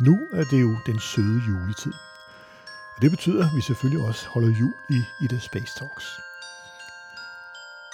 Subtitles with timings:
[0.00, 1.92] Nu er det jo den søde juletid.
[2.96, 6.06] Og det betyder, at vi selvfølgelig også holder jul i Ida Space Talks.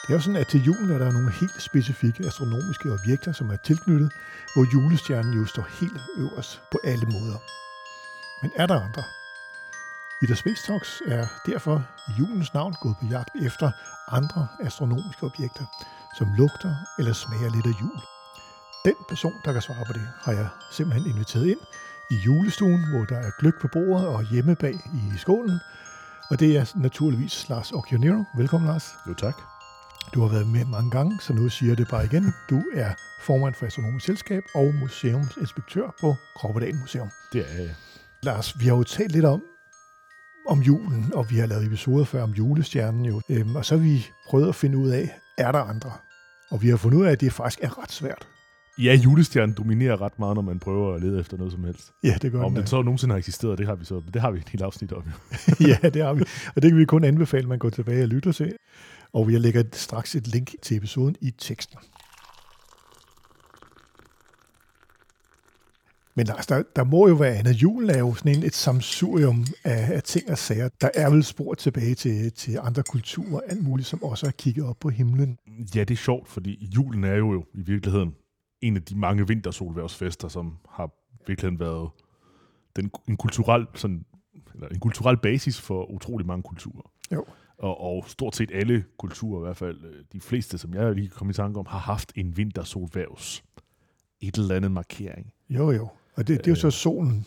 [0.03, 3.51] Det er jo sådan, at til julen er der nogle helt specifikke astronomiske objekter, som
[3.51, 4.13] er tilknyttet,
[4.55, 7.39] hvor julestjernen jo står helt øverst på alle måder.
[8.43, 9.05] Men er der andre?
[10.23, 13.71] Ida Space Talks er derfor i julens navn gået på jagt efter
[14.09, 15.65] andre astronomiske objekter,
[16.19, 18.01] som lugter eller smager lidt af jul.
[18.85, 21.61] Den person, der kan svare på det, har jeg simpelthen inviteret ind
[22.11, 25.59] i julestuen, hvor der er gløk på bordet og hjemme bag i skålen.
[26.31, 28.25] Og det er naturligvis Lars Occhionero.
[28.37, 28.95] Velkommen, Lars.
[29.09, 29.35] Jo, tak.
[30.15, 32.35] Du har været med mange gange, så nu siger jeg det bare igen.
[32.51, 37.11] Du er formand for Astronomisk Selskab og museumsinspektør på Kroppedal Museum.
[37.33, 37.75] Det er jeg.
[38.23, 39.43] Lars, vi har jo talt lidt om,
[40.49, 43.21] om julen, og vi har lavet episoder før om julestjernen jo.
[43.29, 45.93] Øhm, og så har vi prøvet at finde ud af, er der andre?
[46.51, 48.29] Og vi har fundet ud af, at det faktisk er ret svært.
[48.83, 51.93] Ja, julestjernen dominerer ret meget, når man prøver at lede efter noget som helst.
[52.05, 52.67] Ja, det gør Om den.
[52.67, 55.03] så nogensinde har eksisteret, det har vi så, det har vi et helt afsnit om.
[55.61, 56.25] ja, det har vi.
[56.57, 58.53] Og det kan vi kun anbefale, at man går tilbage og lytter til.
[59.13, 61.79] Og vi lægger straks et link til episoden i teksten.
[66.15, 67.63] Men Lars, der, der må jo være andet.
[67.63, 70.69] Julen er jo sådan en, et samsurium af, af ting og sager.
[70.81, 74.65] Der er vel spor tilbage til, til andre kulturer, alt muligt, som også har kigget
[74.65, 75.39] op på himlen.
[75.75, 78.15] Ja, det er sjovt, fordi julen er jo, jo i virkeligheden
[78.61, 80.91] en af de mange vintersolværvsfester, som har
[81.27, 81.89] virkelig været
[82.77, 84.05] den, en, kulturel, sådan,
[84.55, 86.91] eller en kulturel basis for utrolig mange kulturer.
[87.13, 87.25] Jo.
[87.59, 91.09] Og, og stort set alle kulturer, i hvert fald øh, de fleste, som jeg lige
[91.09, 93.45] kom i tanke om, har haft en vintersolværvs.
[94.21, 95.33] Et eller andet markering.
[95.49, 95.89] Jo, jo.
[96.15, 97.27] Og det, det er jo så solen.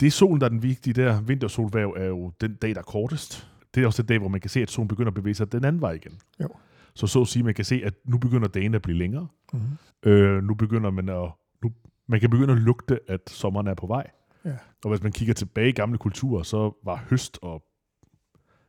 [0.00, 1.20] Det er solen, der er den vigtige der.
[1.20, 3.50] Vintersolværv er jo den dag, der er kortest.
[3.74, 5.52] Det er også den dag, hvor man kan se, at solen begynder at bevæge sig
[5.52, 6.18] den anden vej igen.
[6.40, 6.48] Jo.
[6.94, 9.28] Så så at sige, man kan se, at nu begynder dagen at blive længere.
[9.52, 10.10] Mm-hmm.
[10.10, 11.30] Øh, nu begynder man at...
[11.62, 11.72] Nu,
[12.06, 14.10] man kan begynde at lugte, at sommeren er på vej.
[14.44, 14.56] Ja.
[14.84, 17.62] Og hvis man kigger tilbage i gamle kulturer, så var høst og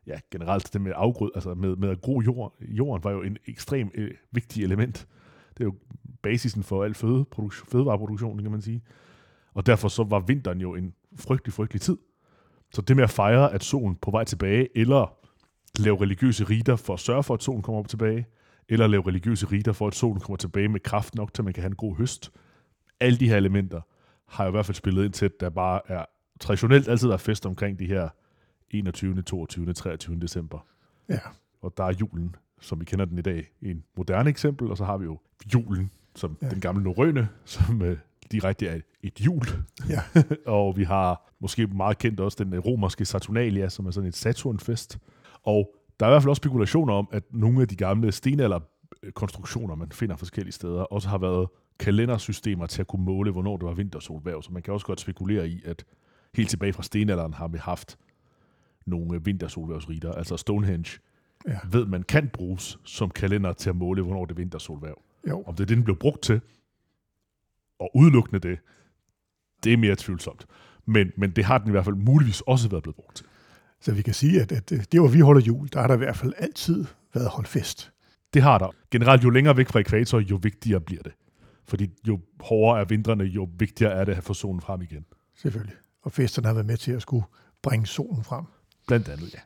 [0.08, 3.38] ja, generelt det med afgrød, altså med, med at gro jord, jorden, var jo en
[3.48, 5.08] ekstrem øh, vigtig element.
[5.58, 5.76] Det er jo
[6.22, 8.82] basisen for al fødeproduktion, fødevareproduktion, kan man sige.
[9.54, 11.98] Og derfor så var vinteren jo en frygtelig, frygtelig tid.
[12.74, 15.18] Så det med at fejre, at solen på vej tilbage, eller
[15.80, 18.26] lave religiøse riter for at sørge for, at solen kommer op tilbage,
[18.70, 21.62] eller lave religiøse riter for, at solen kommer tilbage med kraft nok, til man kan
[21.62, 22.32] have en god høst.
[23.00, 23.82] Alle de her elementer
[24.28, 26.06] har jo i hvert fald spillet ind til, at der bare er
[26.40, 28.10] traditionelt altid været fest omkring de her
[28.70, 30.20] 21., 22., 23.
[30.20, 30.60] december.
[31.10, 31.20] Ja.
[31.62, 34.86] Og der er julen, som vi kender den i dag, en moderne eksempel, og så
[34.86, 35.20] har vi jo
[35.54, 36.50] julen, som Ja.
[36.50, 37.98] den gamle norrøne, som øh,
[38.32, 39.46] direkte er et jul.
[39.90, 40.02] Ja.
[40.46, 44.98] og vi har måske meget kendt også den romerske Saturnalia, som er sådan et Saturnfest.
[45.44, 49.76] Og der er i hvert fald også spekulationer om, at nogle af de gamle stenalderkonstruktioner,
[49.76, 51.48] man finder forskellige steder, også har været
[51.80, 54.42] kalendersystemer til at kunne måle, hvornår det var vintersolværv.
[54.44, 55.86] Så man kan også godt spekulere i, at
[56.36, 57.98] helt tilbage fra stenalderen har vi haft
[58.86, 61.00] nogle vintersolværvsriter, altså Stonehenge,
[61.48, 61.60] Ja.
[61.72, 65.02] ved man kan bruges som kalender til at måle, hvornår det er vintersolværv.
[65.30, 65.44] Jo.
[65.48, 66.42] Om det er det, den blev brugt til,
[67.80, 68.60] og udelukkende det,
[69.64, 70.46] det er mere tvivlsomt.
[70.86, 73.26] Men, men det har den i hvert fald muligvis også været blevet brugt til.
[73.82, 75.94] Så vi kan sige, at, at øh, det, hvor vi holder jul, der har der
[75.94, 77.92] i hvert fald altid været holdt fest.
[78.34, 78.68] Det har der.
[78.92, 81.12] Generelt, jo længere væk fra ekvator, jo vigtigere bliver det.
[81.68, 85.06] Fordi jo hårdere er vintrene, jo vigtigere er det at få solen frem igen.
[85.38, 85.76] Selvfølgelig.
[86.04, 87.26] Og festerne har været med til at skulle
[87.64, 88.46] bringe solen frem.
[88.88, 89.40] Blandt andet, ja.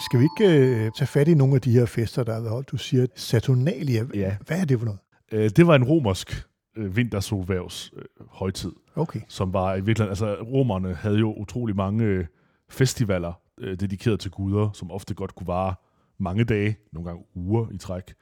[0.00, 2.52] Skal vi ikke øh, tage fat i nogle af de her fester, der har været
[2.52, 2.70] holdt?
[2.70, 4.04] Du siger Saturnalia.
[4.14, 4.36] Ja.
[4.46, 5.00] Hvad er det for noget?
[5.32, 6.46] Øh, Det var en romersk
[6.76, 8.72] øh, vintersolværvs øh, højtid.
[8.94, 9.20] Okay.
[9.28, 12.26] som var i virkeligheden, altså romerne havde jo utrolig mange øh,
[12.68, 15.74] festivaler øh, dedikeret til guder, som ofte godt kunne vare
[16.18, 18.14] mange dage, nogle gange uger i træk.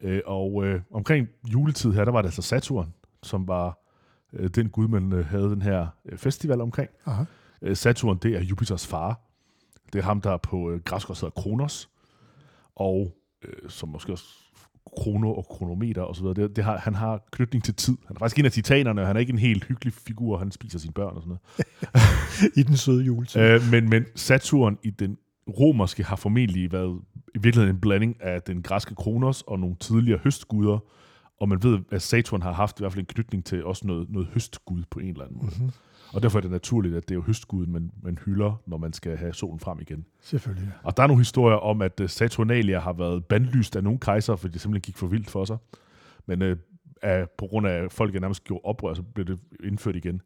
[0.00, 3.78] Øh, og øh, omkring juletid her, der var det altså Saturn, som var
[4.32, 6.90] øh, den gud, man øh, havde den her øh, festival omkring.
[7.06, 7.24] Aha.
[7.62, 9.20] Øh, Saturn, det er Jupiters far.
[9.92, 11.90] Det er ham, der på øh, græsk også hedder Kronos,
[12.74, 14.45] og øh, som måske også
[14.96, 16.34] krono og kronometer og så videre.
[16.34, 17.96] Det, det har, han har knytning til tid.
[18.06, 20.38] Han er faktisk en af titanerne, og han er ikke en helt hyggelig figur.
[20.38, 22.56] Han spiser sine børn og sådan noget.
[22.58, 23.40] I den søde juletid.
[23.40, 25.16] Øh, men, men Saturn i den
[25.48, 27.00] romerske har formentlig været
[27.34, 30.78] i virkeligheden en blanding af den græske kronos og nogle tidligere høstguder,
[31.40, 34.10] og man ved, at Saturn har haft i hvert fald en knytning til også noget,
[34.10, 35.52] noget høstgud på en eller anden måde.
[35.58, 35.72] Mm-hmm.
[36.12, 38.92] Og derfor er det naturligt, at det er jo høstguden, man, man hylder, når man
[38.92, 40.04] skal have solen frem igen.
[40.20, 40.72] Selvfølgelig.
[40.82, 44.36] Og der er nogle historier om, at øh, Saturnalia har været bandlyst af nogle kejser,
[44.36, 45.56] fordi det simpelthen gik for vildt for sig.
[46.26, 46.56] Men øh,
[47.02, 50.22] af, på grund af, at folk nærmest gjorde oprør, så blev det indført igen.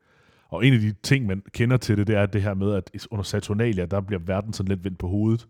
[0.49, 3.07] Og en af de ting, man kender til det, det er det her med, at
[3.11, 5.47] under Saturnalia, der bliver verden sådan lidt vendt på hovedet.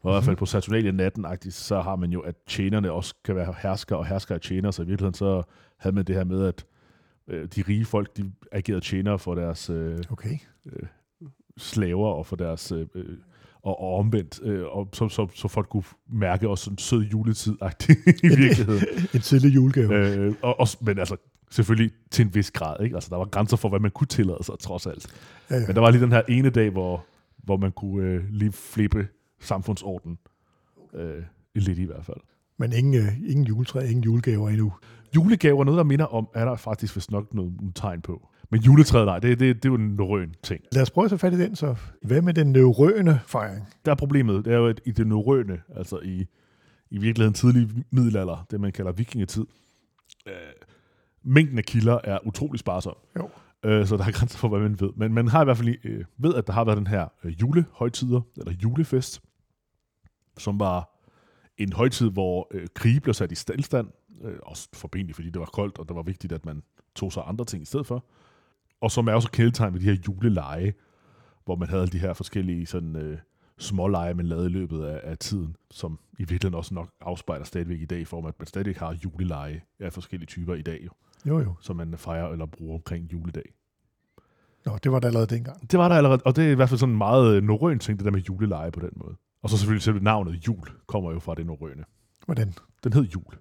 [0.00, 3.36] Og i hvert fald på Saturnalia natten så har man jo, at tjenerne også kan
[3.36, 5.42] være hersker og hersker af tjener, så i virkeligheden så
[5.76, 6.66] havde man det her med, at
[7.28, 10.38] øh, de rige folk, de agerede tjenere for deres øh, okay.
[10.66, 10.88] øh,
[11.56, 12.72] slaver og for deres...
[12.72, 13.16] Øh, øh
[13.62, 17.52] og, og omvendt, øh, og så, så, så folk kunne mærke også en sød juletid
[18.22, 18.84] i virkeligheden.
[19.14, 20.16] en tidlig julegave.
[20.16, 21.16] Øh, og, og, men altså,
[21.50, 22.84] selvfølgelig til en vis grad.
[22.84, 22.96] Ikke?
[22.96, 25.06] Altså, der var grænser for, hvad man kunne tillade sig, trods alt.
[25.50, 25.66] Ja, ja.
[25.66, 27.04] Men der var lige den her ene dag, hvor,
[27.36, 29.08] hvor man kunne øh, lige flippe
[29.40, 30.18] samfundsorden.
[30.94, 31.22] Øh,
[31.54, 32.20] lidt i hvert fald.
[32.58, 34.72] Men ingen, øh, ingen juletræ, ingen julegaver endnu.
[35.16, 38.28] Julegaver, noget der minder om, er der faktisk vist nok noget, nogle tegn på.
[38.50, 40.64] Men juletræet, nej, det, det, det er jo en norøn ting.
[40.72, 41.74] Lad os prøve at tage fat i den så.
[42.02, 43.68] Hvad med den norøne fejring?
[43.84, 46.26] Der er problemet, det er jo at i det norøne, altså i,
[46.90, 49.46] i virkeligheden tidlig middelalder, det man kalder vikingetid.
[50.28, 50.32] Øh,
[51.24, 52.94] mængden af kilder er utrolig sparsom.
[53.16, 53.30] Jo.
[53.64, 54.90] Øh, så der er grænser for, hvad man ved.
[54.96, 57.40] Men man har i hvert fald øh, ved, at der har været den her øh,
[57.40, 59.22] julehøjtider, eller julefest,
[60.38, 60.88] som var
[61.58, 63.88] en højtid, hvor øh, krige blev sat i stillstand,
[64.22, 66.62] øh, også formentlig fordi det var koldt, og det var vigtigt, at man
[66.94, 68.04] tog sig andre ting i stedet for.
[68.80, 70.74] Og som er også kendetegn ved de her juleleje,
[71.44, 73.18] hvor man havde alle de her forskellige sådan, øh,
[73.58, 77.80] småleje, man lavede i løbet af, af tiden, som i virkeligheden også nok afspejler stadigvæk
[77.80, 80.90] i dag, af, at man stadig har juleleje af forskellige typer i dag, jo,
[81.26, 81.54] jo, jo.
[81.60, 83.54] som man fejrer eller bruger omkring juledag.
[84.64, 85.70] Nå, det var der allerede dengang.
[85.70, 87.78] Det var der allerede, og det er i hvert fald sådan en meget øh, norrøn
[87.78, 89.16] ting, det der med juleleje på den måde.
[89.42, 91.84] Og så selvfølgelig selve navnet jul kommer jo fra det norrøne.
[92.26, 92.54] Hvordan?
[92.84, 93.34] Den hed jul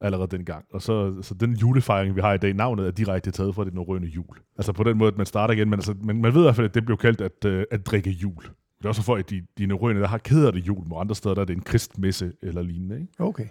[0.00, 0.64] allerede dengang.
[0.72, 3.74] Og så, så den julefejring, vi har i dag, navnet er direkte taget fra det
[3.74, 4.36] norrøne jul.
[4.56, 6.56] Altså på den måde, at man starter igen, men, altså, men man ved i hvert
[6.56, 8.42] fald, at det blev kaldt at, uh, at drikke jul.
[8.78, 11.14] Det er også for, at de, de norrøne, der har kæder det jul, hvor andre
[11.14, 13.00] steder der er det en kristmesse eller lignende.
[13.00, 13.12] Ikke?
[13.18, 13.46] Okay.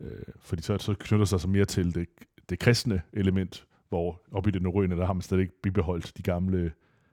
[0.00, 0.06] Uh,
[0.40, 2.08] fordi så, så knytter sig så mere til det,
[2.50, 6.72] det kristne element, hvor oppe i det norrøne, der har man stadig bibeholdt de gamle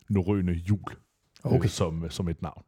[0.10, 0.96] norrøne jul
[1.44, 1.58] okay.
[1.58, 2.64] uh, som, som et navn.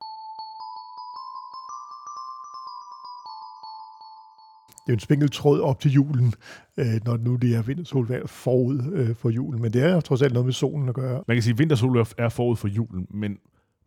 [4.89, 6.33] Det er en spinkel tråd op til julen,
[6.77, 9.61] øh, når nu det er vintersolvær forud øh, for julen.
[9.61, 11.23] Men det er trods alt noget med solen at gøre.
[11.27, 13.37] Man kan sige, at vintersolvær er forud for julen, men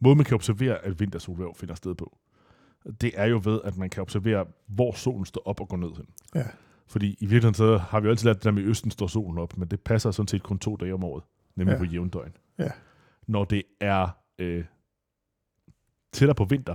[0.01, 2.19] måden man kan observere, at vintersolvær finder sted på,
[3.01, 5.89] det er jo ved, at man kan observere, hvor solen står op og går ned
[5.97, 6.07] hen.
[6.35, 6.45] Ja.
[6.87, 9.07] Fordi i virkeligheden så har vi jo altid lært det der med, at østen står
[9.07, 11.25] solen op, men det passer sådan set kun to dage om året,
[11.57, 11.79] nemlig ja.
[11.79, 12.33] på jævndøgn.
[12.59, 12.71] Ja.
[13.27, 14.09] Når det er
[14.39, 14.65] øh,
[16.13, 16.75] tættere på vinter,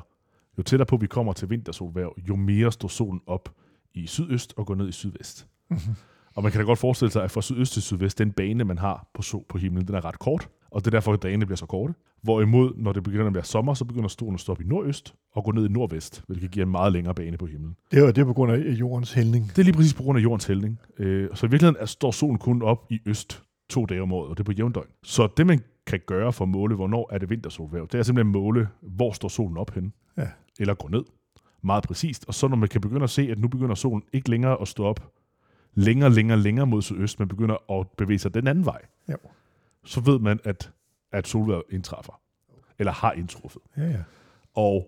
[0.58, 3.56] jo tættere på vi kommer til vintersolvær, jo mere står solen op
[4.04, 5.48] i sydøst og går ned i sydvest.
[5.70, 5.96] Mm-hmm.
[6.36, 8.78] Og man kan da godt forestille sig, at fra sydøst til sydvest, den bane, man
[8.78, 11.46] har på, so- på himlen, den er ret kort, og det er derfor, at dagene
[11.46, 11.94] bliver så korte.
[12.22, 15.44] Hvorimod, når det begynder at blive sommer, så begynder solen at stoppe i nordøst og
[15.44, 17.76] gå ned i nordvest, hvilket giver en meget længere bane på himlen.
[17.92, 19.48] Det er, det er på grund af jordens hældning.
[19.50, 20.80] Det er lige præcis på grund af jordens hældning.
[21.00, 24.30] Øh, så i virkeligheden er, står solen kun op i øst to dage om året,
[24.30, 24.88] og det er på jævndøgn.
[25.04, 28.36] Så det, man kan gøre for at måle, hvornår er det vintersolværv, det er simpelthen
[28.36, 30.28] at måle, hvor står solen op henne, ja.
[30.60, 31.04] eller gå ned
[31.68, 32.26] meget præcist.
[32.28, 34.68] Og så når man kan begynde at se, at nu begynder solen ikke længere at
[34.68, 35.12] stå op
[35.78, 39.18] længere, længere, længere mod sydøst, men begynder at bevæge sig den anden vej, jo.
[39.86, 40.72] så ved man, at,
[41.12, 42.22] at solvejr indtræffer.
[42.80, 43.62] Eller har indtruffet.
[43.78, 44.04] Ja, ja.
[44.56, 44.88] Og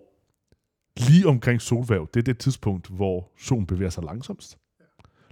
[0.96, 4.58] lige omkring solværv, det er det tidspunkt, hvor solen bevæger sig langsomst.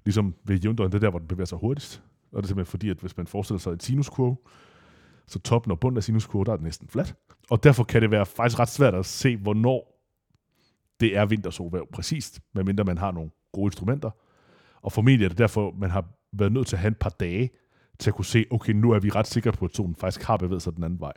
[0.05, 2.03] Ligesom ved jævndøgn, det er der, hvor den bevæger sig hurtigst.
[2.33, 4.37] Og det er simpelthen fordi, at hvis man forestiller sig et sinuskurve,
[5.27, 7.15] så toppen og bunden af sinuskurve, der er næsten fladt.
[7.51, 9.98] Og derfor kan det være faktisk ret svært at se, hvornår
[11.01, 14.11] det er vintersolværv præcist, medmindre man har nogle gode instrumenter.
[14.83, 17.51] Og formentlig er det derfor, man har været nødt til at have et par dage
[17.99, 20.37] til at kunne se, okay, nu er vi ret sikre på, at solen faktisk har
[20.37, 21.13] bevæget sig den anden vej.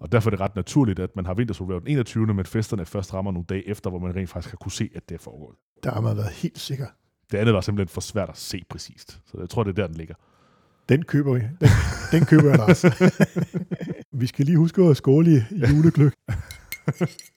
[0.00, 2.26] Og derfor er det ret naturligt, at man har vintersolværv den 21.
[2.26, 5.08] men festerne først rammer nogle dage efter, hvor man rent faktisk har kunne se, at
[5.08, 5.56] det er foregået.
[5.82, 6.86] Der har man været helt sikker.
[7.32, 9.20] Det andet var simpelthen for svært at se præcist.
[9.26, 10.14] Så jeg tror, det er der, den ligger.
[10.88, 11.40] Den køber vi.
[11.40, 11.68] Den,
[12.12, 12.84] den køber jeg, Lars.
[14.20, 16.14] vi skal lige huske at skåle i julegløk.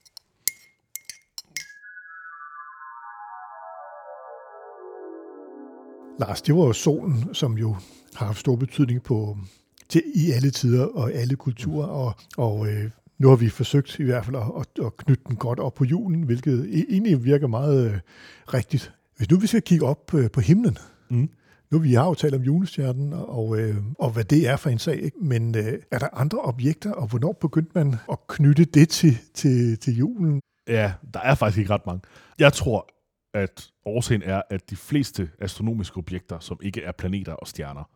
[6.18, 7.76] Lars, det var jo solen, som jo
[8.14, 9.38] har haft stor betydning på,
[9.88, 14.02] til, i alle tider og alle kulturer, og, og øh, nu har vi forsøgt i
[14.02, 17.98] hvert fald at, at, knytte den godt op på julen, hvilket egentlig virker meget øh,
[18.54, 18.92] rigtigt.
[19.16, 20.78] Hvis nu vi skal kigge op øh, på himlen,
[21.10, 21.28] mm.
[21.70, 24.78] nu vi har jo talt om julestjernen og, øh, og hvad det er for en
[24.78, 25.16] sag, ikke?
[25.20, 29.78] men øh, er der andre objekter, og hvornår begyndte man at knytte det til, til,
[29.78, 30.40] til julen?
[30.68, 32.00] Ja, der er faktisk ikke ret mange.
[32.38, 32.93] Jeg tror,
[33.34, 37.90] at årsagen er, at de fleste astronomiske objekter, som ikke er planeter og stjerner,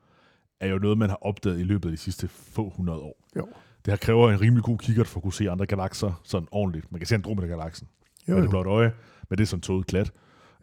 [0.61, 3.25] er jo noget, man har opdaget i løbet af de sidste få hundrede år.
[3.37, 3.49] Jo.
[3.85, 6.93] Det har kræver en rimelig god kikkert for at kunne se andre galakser sådan ordentligt.
[6.93, 7.89] Man kan se Andromeda-galaksen
[8.27, 8.93] med det blåt øje,
[9.29, 10.13] men det er sådan tåget klat.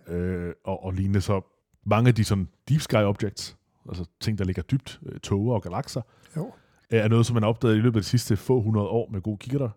[0.07, 1.41] Øh, og, og lignende så
[1.85, 3.57] mange af de sådan deep sky objects,
[3.89, 6.01] altså ting, der ligger dybt, øh, tåger og galakser,
[6.37, 6.53] Jo.
[6.89, 9.21] er noget, som man har opdaget i løbet af de sidste få hundrede år med
[9.21, 9.69] gode kikkerter.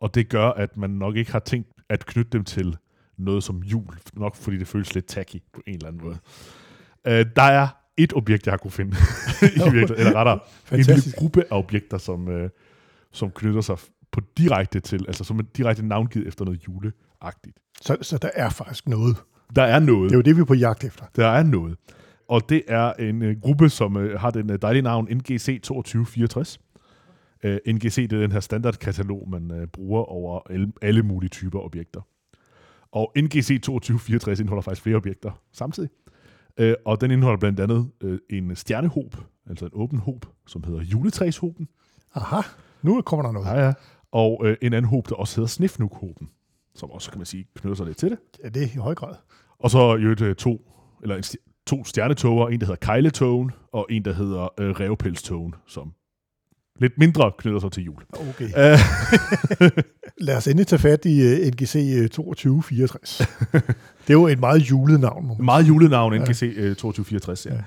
[0.00, 2.76] Og det gør, at man nok ikke har tænkt at knytte dem til
[3.18, 6.18] noget som jul, nok fordi det føles lidt tacky på en eller anden måde.
[7.06, 8.96] Øh, der er et objekt, jeg har kunne finde,
[9.42, 10.38] i virkeligheden, eller rettere,
[10.72, 12.50] en lille gruppe af objekter, som, øh,
[13.12, 13.76] som knytter sig
[14.12, 17.58] på direkte til, altså som er direkte navngivet efter noget juleagtigt.
[17.80, 19.16] Så, så der er faktisk noget.
[19.56, 20.10] Der er noget.
[20.10, 21.04] Det er jo det, vi er på jagt efter.
[21.16, 21.76] Der er noget.
[22.28, 26.60] Og det er en øh, gruppe, som øh, har den øh, dejlige navn NGC 2264.
[27.42, 30.40] Øh, NGC det er den her standardkatalog, man øh, bruger over
[30.82, 32.00] alle mulige typer objekter.
[32.96, 35.90] Og NGC 2264 indeholder faktisk flere objekter samtidig.
[36.58, 40.82] Øh, og den indeholder blandt andet øh, en stjernehob, altså en åben hob, som hedder
[40.82, 41.68] juletræshoben.
[42.14, 42.40] Aha,
[42.82, 43.46] nu kommer der noget.
[43.46, 43.72] Ja, ja.
[44.12, 46.30] Og øh, en anden hob, der også hedder snifnukhoben,
[46.74, 48.18] som også, kan man sige, knytter sig lidt til det.
[48.44, 49.14] Ja, det er i høj grad.
[49.58, 50.72] Og så jo øh, to,
[51.02, 51.24] eller en,
[51.66, 55.92] to stjernetoger, en der hedder Kejletogen, og en der hedder øh, Revpelstogen, som
[56.78, 58.02] lidt mindre knytter sig til jul.
[58.12, 58.44] Okay.
[58.44, 58.78] Øh,
[60.26, 63.18] Lad os endelig tage fat i uh, NGC øh, 2264.
[64.06, 65.26] det er jo et meget julet navn.
[65.26, 67.54] man meget julenavn, NGC øh, 2264, ja.
[67.54, 67.60] Ja.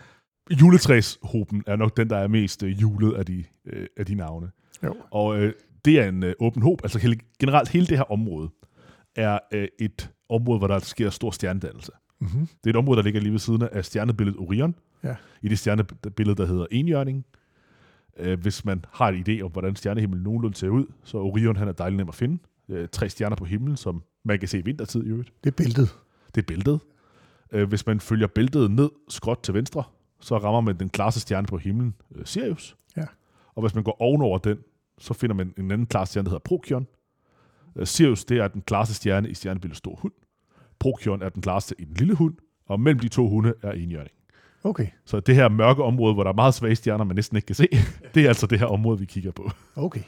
[0.62, 4.48] Juletræshoben er nok den, der er mest øh, julet af de, øh, af de navne.
[4.84, 4.96] Jo.
[5.12, 5.54] Og øh,
[5.86, 6.80] det er en øh, åben håb.
[6.84, 8.50] Altså hele, generelt hele det her område
[9.16, 11.92] er øh, et område, hvor der sker stor stjernedannelse.
[12.22, 12.48] Mm-hmm.
[12.48, 14.75] Det er et område, der ligger lige ved siden af stjernebilledet Orion.
[15.04, 15.16] Ja.
[15.42, 17.25] I det stjernebillede, der hedder enhjørning.
[18.18, 21.56] Øh, hvis man har en idé om, hvordan stjernehimlen nogenlunde ser ud, så er Orion
[21.56, 22.38] han er dejlig nem at finde.
[22.70, 25.34] Øh, tre stjerner på himlen, som man kan se i vintertid i øvrigt.
[25.44, 25.89] Det er bæltet.
[26.36, 26.80] Det er bæltet.
[27.51, 29.84] Øh, hvis man følger bæltet ned skråt til venstre,
[30.20, 32.75] så rammer man den klareste stjerne på himlen, øh, Sirius.
[32.98, 33.06] Ja.
[33.56, 34.58] Og hvis man går ovenover den,
[34.98, 36.88] så finder man en anden klar stjerne, der hedder Procyon.
[37.75, 40.13] Øh, Sirius, det er den klareste stjerne i stjernebilledet Stor Hund.
[40.80, 42.36] Procyon er den klareste i den lille hund,
[42.66, 44.16] og mellem de to hunde er enhjørning.
[44.63, 47.46] Okay, Så det her mørke område, hvor der er meget svage stjerner, man næsten ikke
[47.46, 47.68] kan se,
[48.16, 49.51] det er altså det her område, vi kigger på.
[49.75, 50.01] okay.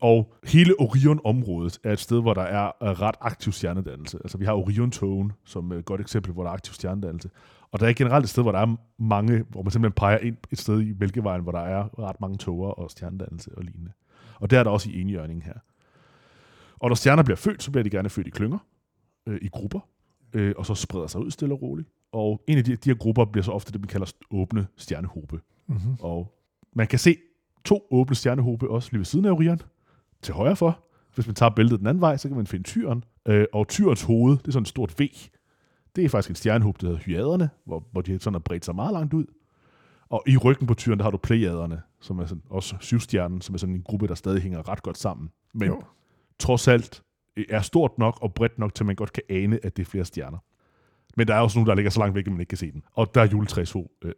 [0.00, 4.18] Og hele Orion-området er et sted, hvor der er øh, ret aktiv stjernedannelse.
[4.24, 7.30] Altså vi har Orion-togen som et godt eksempel, hvor der er aktiv stjernedannelse.
[7.72, 10.36] Og der er generelt et sted, hvor der er mange, hvor man simpelthen peger ind
[10.50, 13.92] et sted i Mælkevejen, hvor der er ret mange toger og stjernedannelse og lignende.
[14.40, 15.54] Og der er der også i enhjørning her.
[16.78, 18.58] Og når stjerner bliver født, så bliver de gerne født i klynger,
[19.28, 19.80] øh, i grupper,
[20.32, 21.88] øh, og så spreder sig ud stille og roligt.
[22.14, 25.40] Og en af de, de her grupper bliver så ofte det, man kalder åbne stjernehobe.
[25.66, 25.96] Mm-hmm.
[26.00, 26.34] Og
[26.72, 27.16] man kan se
[27.64, 29.60] to åbne stjernehobe også lige ved siden af Orion,
[30.22, 30.80] til højre for.
[31.14, 33.04] Hvis man tager bæltet den anden vej, så kan man finde tyren.
[33.26, 35.08] Øh, og tyrens hoved, det er sådan et stort V.
[35.96, 38.74] Det er faktisk en stjernehob, der hedder hyaderne, hvor, hvor de sådan har bredt sig
[38.74, 39.24] meget langt ud.
[40.08, 43.54] Og i ryggen på tyren, der har du plejaderne, som er sådan, også syvstjernen, som
[43.54, 45.30] er sådan en gruppe, der stadig hænger ret godt sammen.
[45.54, 45.82] Men Jo.
[46.38, 47.02] trods alt
[47.36, 49.90] øh, er stort nok og bredt nok, til man godt kan ane, at det er
[49.90, 50.38] flere stjerner.
[51.16, 52.72] Men der er også nogle, der ligger så langt væk, at man ikke kan se
[52.72, 52.82] den.
[52.92, 54.12] Og der er juletræsho, øh,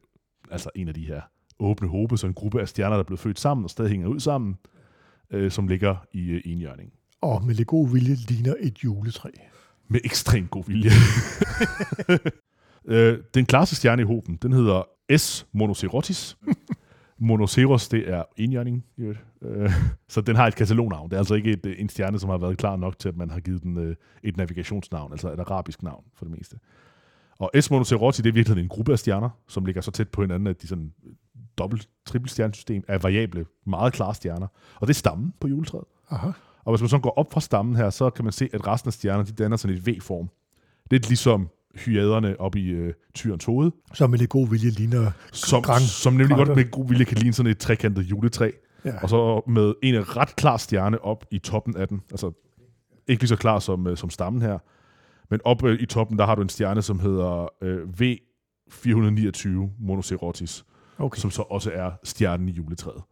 [0.50, 1.20] altså en af de her
[1.58, 4.08] åbne håbe, så en gruppe af stjerner, der er blevet født sammen og stadig hænger
[4.08, 4.56] ud sammen,
[5.30, 6.92] øh, som ligger i øh, enhjørning.
[7.20, 9.30] Og med lidt god vilje ligner et juletræ.
[9.88, 10.90] Med ekstrem god vilje.
[12.94, 14.82] øh, den klareste stjerne i hoben, den hedder
[15.16, 15.46] S.
[15.52, 16.38] Monocerotis.
[17.18, 18.84] Monoceros, det er enhjørning.
[19.42, 19.72] Øh,
[20.08, 21.10] så den har et katalognavn.
[21.10, 23.16] Det er altså ikke et, øh, en stjerne, som har været klar nok til, at
[23.16, 26.58] man har givet den øh, et navigationsnavn, altså et arabisk navn for det meste.
[27.38, 27.70] Og S.
[27.70, 30.62] Monocerotis, det er virkelig en gruppe af stjerner, som ligger så tæt på hinanden, at
[30.62, 30.92] de sådan
[31.58, 34.46] dobbelt trippel stjernesystem er variable, meget klare stjerner.
[34.74, 35.84] Og det er stammen på juletræet.
[36.10, 36.30] Aha.
[36.64, 38.88] Og hvis man så går op fra stammen her, så kan man se, at resten
[38.88, 40.28] af stjernerne, de danner sådan et V-form.
[40.90, 45.10] Lidt ligesom hyaderne op i øh, tyrens hoved, Så med lidt god vilje ligner...
[45.32, 46.44] som, Gran- som nemlig graner.
[46.44, 48.50] godt med god vilje kan ligne sådan et trekantet juletræ.
[48.84, 48.98] Ja.
[49.02, 52.00] Og så med en ret klar stjerne op i toppen af den.
[52.10, 52.32] Altså
[53.08, 54.58] ikke lige så klar som, øh, som stammen her.
[55.30, 57.78] Men op øh, i toppen, der har du en stjerne, som hedder øh,
[58.72, 59.48] V429
[59.80, 60.64] Monocerotis,
[60.98, 61.18] Okay.
[61.20, 63.02] som så også er stjernen i juletræet.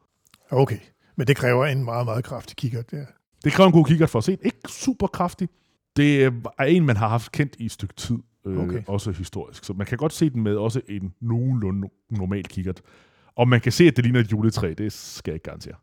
[0.51, 0.79] okay.
[1.17, 3.05] Men det kræver en meget, meget kraftig kikkert der.
[3.45, 4.39] Det kræver en god kikkert for at se.
[4.43, 5.49] Ikke super kraftig.
[5.97, 8.83] Det er en, man har haft kendt i et stykke tid, øh, Okay.
[8.87, 9.65] også historisk.
[9.65, 12.81] Så man kan godt se den med også en nogenlunde normal kikkert.
[13.37, 14.75] Og man kan se, at det ligner et juletræ.
[14.79, 15.75] Det skal jeg ikke garantere.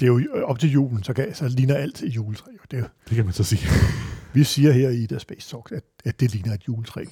[0.00, 2.50] Det er jo op til julen, så, kan, så ligner alt et juletræ.
[2.70, 3.60] Det er, jo- Det kan man så sige.
[4.34, 7.04] vi siger her i The Space Talk, at, at det ligner et juletræ.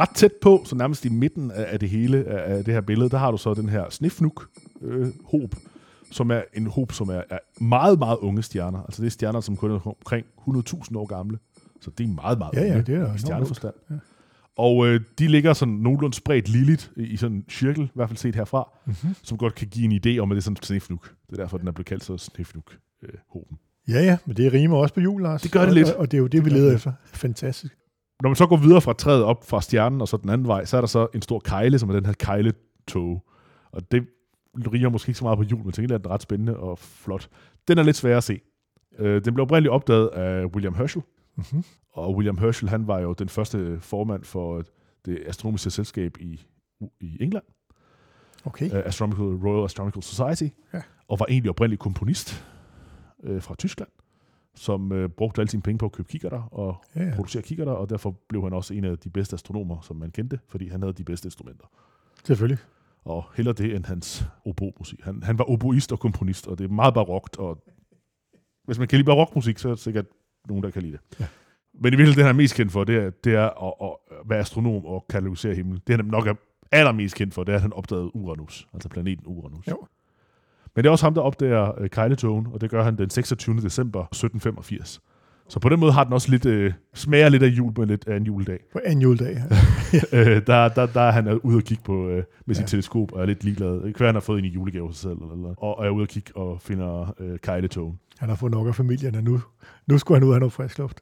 [0.00, 2.80] Ret tæt på, så nærmest i midten af af det hele af af det her
[2.80, 4.48] billede, der har du så den her snifnuk
[4.82, 5.08] øh,
[6.10, 8.82] som er en hob, som er, er meget, meget unge stjerner.
[8.82, 11.38] Altså det er stjerner, som kun er omkring 100.000 år gamle.
[11.80, 13.74] Så det er meget, meget Ja, ja, unge det er i stjerneforstand.
[13.90, 13.94] Ja.
[14.56, 18.16] Og øh, de ligger sådan nogenlunde spredt ligeligt i, sådan en cirkel, i hvert fald
[18.16, 19.14] set herfra, Mm-hmm.
[19.22, 21.12] som godt kan give en idé om, at det er sådan en snefnuk.
[21.30, 23.42] Det er derfor, den er blevet kaldt så snefnuk øh.
[23.88, 25.42] Ja, ja, men det rimer også på jul, Lars.
[25.42, 25.90] Det gør det og, lidt.
[25.90, 26.92] Og, og det er jo det, vi gør leder det efter.
[27.04, 27.76] Fantastisk.
[28.22, 30.64] Når man så går videre fra træet op fra stjernen og så den anden vej,
[30.64, 33.24] så er der så en stor kejle, som er den her kejletog.
[33.72, 34.06] Og det
[34.72, 36.78] riger måske ikke så meget på jul, men til gengæld er den ret spændende og
[36.78, 37.28] flot.
[37.68, 38.40] Den er lidt svær at se.
[38.98, 41.02] Øh, den blev oprindeligt opdaget af William Herschel,
[41.38, 41.64] Mm-hmm.
[41.92, 44.62] og William Herschel, han var jo den første formand for
[45.04, 46.40] det astronomiske selskab i,
[47.00, 47.44] i England,
[48.44, 48.70] Okay.
[48.70, 50.82] uh, Astronomical, Royal Astronomical Society, Ja.
[51.08, 52.44] og var egentlig oprindelig komponist
[53.18, 53.88] uh, fra Tyskland,
[54.54, 57.12] som uh, brugte alle sine penge på at købe kikkerter og Ja, ja.
[57.14, 60.38] producere kikkerter, og derfor blev han også en af de bedste astronomer, som man kendte,
[60.48, 61.64] fordi han havde de bedste instrumenter.
[62.24, 62.58] Selvfølgelig.
[63.06, 65.00] Og heller det end hans obomusik.
[65.02, 67.64] Han, han var oboist og komponist, og det er meget barokt, og
[68.64, 70.06] hvis man kan lide barokmusik, så er der sikkert
[70.48, 71.20] nogen, der kan lide det.
[71.20, 71.26] Ja.
[71.74, 74.28] Men i virkeligheden, det han er mest kendt for, det er, det er at, at
[74.30, 75.80] være astronom og katalogisere himlen.
[75.86, 76.34] Det han nok er
[76.72, 79.66] allermest kendt for, det er, at han opdagede Uranus, altså planeten Uranus.
[79.66, 79.86] Jo.
[80.74, 83.56] Men det er også ham, der opdager øh, kejletogen, og det gør han den 26.
[83.56, 85.00] december 1785.
[85.48, 87.88] Så på den måde har den også lidt, øh, smager lidt af jul på en
[87.88, 88.58] lidt af en juledag.
[88.72, 89.42] På anden juledag.
[89.92, 89.98] Ja.
[90.20, 92.66] øh, der, der, der er han ude og kigge på øh, med sit Ja.
[92.66, 93.96] teleskop og er lidt ligeglad.
[93.96, 96.08] Hvad han har fået ind i julegave sig selv, eller, eller, og er ude og
[96.08, 97.98] kigge og finder øh, kejletogen.
[98.18, 99.40] Han har fået nok af familien, og nu,
[99.86, 101.00] nu skulle han ud af noget frisk luft.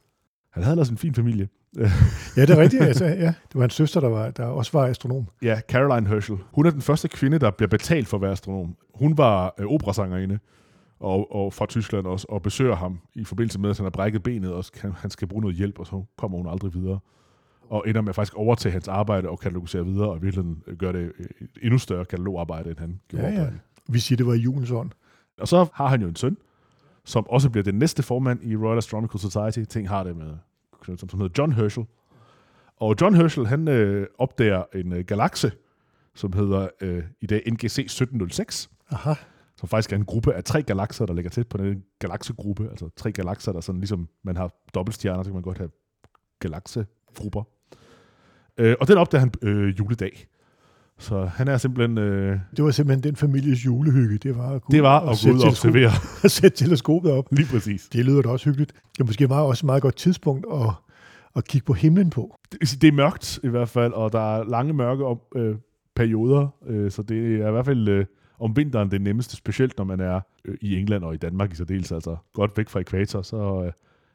[0.51, 1.47] Han havde ellers en fin familie.
[2.37, 2.83] Ja, det er rigtigt.
[2.89, 3.27] Altså, ja.
[3.27, 5.25] Det var hans søster, der, var, der også var astronom.
[5.41, 6.37] Ja, Caroline Herschel.
[6.53, 8.75] Hun er den første kvinde, der bliver betalt for at være astronom.
[8.95, 10.39] Hun var øh, operasangerinde,
[10.99, 14.23] og, og fra Tyskland også, og besøger ham i forbindelse med, at han har brækket
[14.23, 16.99] benet, og kan, han skal bruge noget hjælp, og så kommer hun aldrig videre.
[17.69, 20.77] Og ender med at faktisk overtage hans arbejde og katalogisere videre, og i virkeligheden øh,
[20.77, 23.47] gør det øh, et endnu større katalogarbejde, end han gjorde Ja, ja.
[23.89, 24.91] Vi siger, det var i julens ånd.
[25.39, 26.37] Og så har han jo en søn,
[27.03, 29.63] som også bliver den næste formand i Royal Astronomical Society.
[29.69, 30.33] Ting har det med,
[30.83, 31.85] som, som hedder John Herschel.
[32.77, 35.51] Og John Herschel, han øh, opdager en øh, galakse,
[36.15, 39.13] som hedder øh, i dag NGC 1706, Aha.
[39.65, 42.69] Som faktisk er en gruppe af tre galakser, der ligger tæt på den galaksegruppe.
[42.69, 45.69] Altså tre galakser, der sådan ligesom man har dobbeltstjerner, så kan man godt have
[46.39, 47.43] galaksegrupper.
[48.57, 50.27] Øh, og den opdager han øh, juledag.
[50.97, 51.97] Så han er simpelthen...
[51.97, 54.17] Øh, Det var simpelthen den families julehygge.
[54.17, 55.91] Det var at gå det var og at gå ud og observere.
[56.23, 57.27] og sætte teleskopet op.
[57.31, 57.89] Lige præcis.
[57.93, 58.73] Det lyder da også hyggeligt.
[58.97, 60.69] Det måske meget, også et meget godt tidspunkt at,
[61.35, 62.35] at kigge på himlen på.
[62.51, 65.55] det, det er mørkt i hvert fald, og der er lange mørke om, øh,
[65.95, 68.05] perioder, øh, så det er i hvert fald øh,
[68.39, 71.55] om vinteren det nemmeste, specielt når man er øh, i England og i Danmark i
[71.55, 73.71] særdeles, altså godt væk fra ekvator, så øh,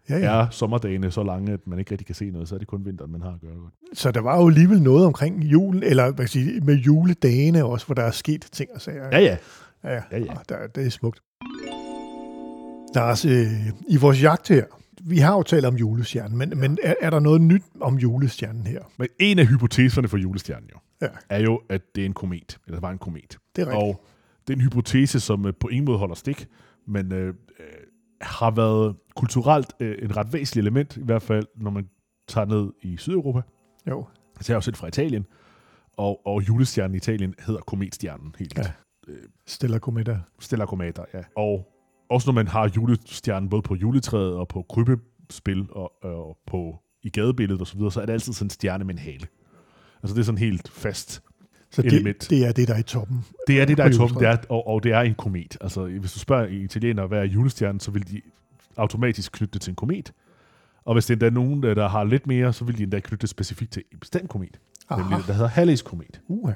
[0.09, 0.40] Ja, ja.
[0.40, 2.85] er sommerdagene så lange, at man ikke rigtig kan se noget, så er det kun
[2.85, 3.74] vinteren, man har at gøre godt.
[3.98, 7.87] Så der var jo alligevel noget omkring julen, eller hvad kan sige, med juledagene også,
[7.87, 9.09] hvor der er sket ting og sager.
[9.12, 9.37] Ja, ja.
[9.85, 10.02] ja, ja.
[10.12, 10.33] Ja, ja.
[10.33, 11.20] Og Der, det er smukt.
[12.94, 13.46] Lars, øh,
[13.88, 14.64] i vores jagt her,
[15.02, 16.54] vi har jo talt om julestjernen, men, ja.
[16.54, 18.80] men er, er der noget nyt om julestjernen her?
[18.98, 21.08] Men en af hypoteserne for julestjernen jo, Ja.
[21.28, 23.38] er jo, at det er en komet, eller var en komet.
[23.56, 23.84] Det er rigtigt.
[23.84, 24.04] Og
[24.46, 26.48] det er en hypotese, som øh, på ingen måde holder stik,
[26.86, 27.66] men øh, øh,
[28.20, 31.88] har været kulturelt øh, en ret væsentlig element, i hvert fald når man
[32.28, 33.40] tager ned i Sydeuropa.
[33.88, 35.26] Jo, Altså jeg er jo selv fra Italien,
[35.96, 38.58] og, og julestjernen i Italien hedder kometstjernen helt.
[38.58, 38.62] Ja.
[38.62, 39.14] Ja.
[39.46, 40.18] Stella Cometa.
[40.40, 41.22] Stellar Cometa, ja.
[41.36, 41.68] Og
[42.10, 47.10] også når man har julestjernen både på juletræet og på krybespil og, og på, i
[47.10, 49.26] gadebilledet osv., så, videre, så er det altid sådan en stjerne med en hale.
[50.02, 51.22] Altså det er sådan helt fast.
[51.70, 52.20] Så Element.
[52.20, 53.24] det, det er det, der er i toppen.
[53.46, 55.56] Det er det, der er i toppen, det er, og, og det er en komet.
[55.60, 58.20] Altså hvis du spørger italienere, hvad er julestjernen, så vil de
[58.76, 60.12] automatisk knytte det til en komet.
[60.84, 63.22] Og hvis det endda er nogen, der har lidt mere, så vil de endda knytte
[63.22, 64.60] det specifikt til en bestemt komet.
[64.88, 65.02] Aha.
[65.02, 66.20] Nemlig, der hedder Halley's komet.
[66.28, 66.52] Uh,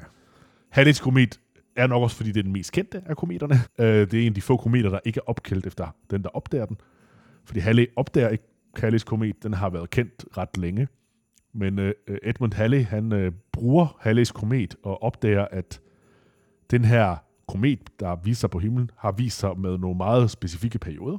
[0.77, 1.39] Halley's komet
[1.75, 3.55] er nok også, fordi det er den mest kendte af kometerne.
[3.79, 6.29] Øh, det er en af de få kometer, der ikke er opkaldt efter den, der
[6.29, 6.77] opdager den.
[7.45, 8.43] Fordi Halley opdager ikke
[8.79, 9.43] Halley's komet.
[9.43, 10.87] Den har været kendt ret længe.
[11.55, 15.81] Men øh, Edmund Halley, han øh, bruger Halley's komet og opdager, at
[16.71, 17.15] den her
[17.47, 21.17] komet, der viser sig på himlen, har vist sig med nogle meget specifikke perioder.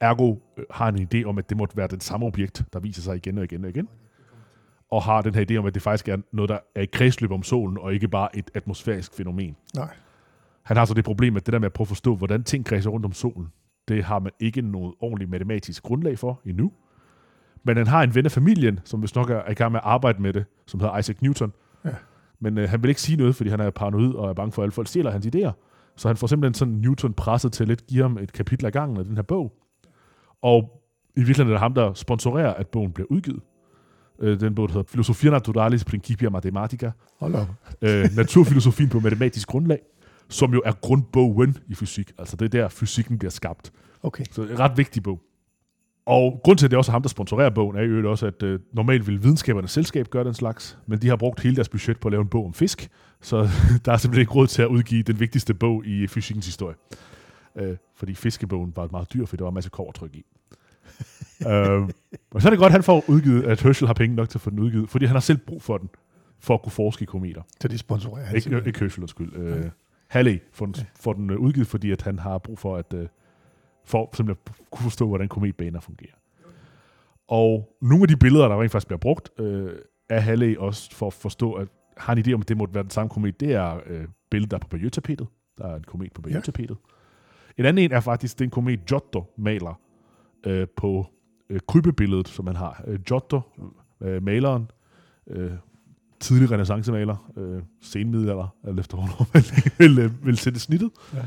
[0.00, 2.80] Ergo øh, har han en idé om, at det måtte være den samme objekt, der
[2.80, 3.88] viser sig igen og igen og igen.
[4.90, 7.30] Og har den her idé om, at det faktisk er noget, der er i kredsløb
[7.30, 9.56] om solen, og ikke bare et atmosfærisk fænomen.
[9.74, 9.94] nej.
[10.62, 12.66] Han har så det problem, at det der med at prøve at forstå, hvordan ting
[12.66, 13.48] kredser rundt om solen,
[13.88, 16.72] det har man ikke noget ordentligt matematisk grundlag for endnu.
[17.66, 19.86] Men han har en ven af familien, som vist nok er i gang med at
[19.86, 21.52] arbejde med det, som hedder Isaac Newton.
[21.84, 21.90] Ja.
[22.40, 24.62] Men øh, han vil ikke sige noget, fordi han er paranoid og er bange for,
[24.62, 25.50] at alle folk stjæler hans idéer.
[25.96, 28.96] Så han får simpelthen sådan Newton presset til at give ham et kapitel af gangen
[28.96, 29.52] af den her bog.
[30.42, 30.82] Og
[31.16, 33.40] i virkeligheden er det ham, der sponsorerer, at bogen bliver udgivet.
[34.18, 37.48] Øh, den bog, der hedder Filosofia Naturalis Principia Mathematica Hold op.
[37.82, 39.78] øh, naturfilosofien på matematisk grundlag,
[40.28, 42.12] som jo er grundbogen i fysik.
[42.18, 43.72] Altså det er der, fysikken bliver skabt.
[44.02, 44.24] Okay.
[44.30, 45.20] Så en ret vigtig bog.
[46.06, 48.42] Og grund til, at det er også ham, der sponsorerer bogen, er jo også, at
[48.42, 52.00] øh, normalt vil videnskabernes selskab gøre den slags, men de har brugt hele deres budget
[52.00, 52.88] på at lave en bog om fisk,
[53.20, 53.36] så
[53.84, 56.76] der er simpelthen ikke råd til at udgive den vigtigste bog i fysikkens historie.
[57.56, 60.24] Øh, fordi fiskebogen var meget dyr, for der var en masse kovertryk i.
[61.48, 61.88] øh,
[62.30, 64.38] og så er det godt, at han får udgivet, at Herschel har penge nok til
[64.38, 65.88] at få den udgivet, fordi han har selv brug for den,
[66.40, 67.42] for at kunne forske i kometer.
[67.60, 69.36] Så det sponsorerer han Ikke, ikke Herschel, undskyld.
[69.36, 69.64] Øh,
[70.08, 73.06] Halley får den, får den øh, udgivet, fordi at han har brug for at øh,
[73.86, 76.14] for simpelthen at kunne forstå, hvordan kometbaner fungerer.
[77.28, 79.72] Og nogle af de billeder, der rent faktisk bliver brugt, øh,
[80.08, 82.82] af Halley også for at forstå, at har en idé om, at det måtte være
[82.82, 85.26] den samme komet, det er øh, billedet, der er på Bayeux-tapetet.
[85.58, 86.76] Der er en komet på Bayeux-tapetet.
[87.58, 89.80] En anden en er faktisk den komet, Giotto maler
[90.46, 91.06] øh, på
[91.50, 92.84] øh, krybebilledet, som man har.
[92.86, 93.40] Øh, Giotto,
[94.00, 94.70] øh, maleren,
[95.26, 95.52] øh,
[96.20, 99.42] tidlig renaissancemaler, øh, senmiddelalder, alt efter hvornår man
[99.78, 100.90] vil, øh, vil sætte snittet.
[101.14, 101.26] Ja.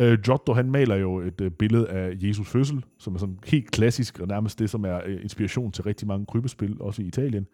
[0.00, 3.70] Øh, Giotto, han maler jo et øh, billede af Jesus fødsel, som er sådan helt
[3.70, 7.46] klassisk, og nærmest det, som er øh, inspiration til rigtig mange krybespil, også i Italien,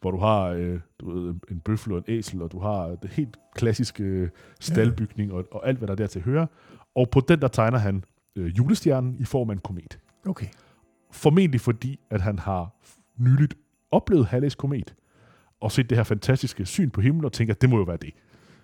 [0.00, 3.10] hvor du har øh, du ved, en bøffel og en æsel, og du har det
[3.10, 4.28] helt klassiske øh,
[4.60, 6.46] staldbygning, og, og alt, hvad der dertil hører.
[6.94, 8.04] Og på den, der tegner han
[8.36, 9.98] øh, julestjernen i form af en komet.
[10.26, 10.46] Okay.
[11.10, 12.74] Formentlig fordi, at han har
[13.16, 13.54] nyligt
[13.90, 14.94] oplevet Halleys komet,
[15.60, 17.96] og set det her fantastiske syn på himlen, og tænker, at det må jo være
[17.96, 18.14] det.